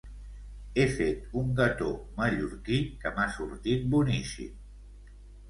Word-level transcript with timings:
He 0.77 0.85
fet 0.93 1.35
un 1.41 1.51
gató 1.59 1.89
mallorquí 2.21 2.81
que 3.05 3.13
m'ha 3.19 3.27
sortit 3.37 3.87
boníssim! 3.95 4.59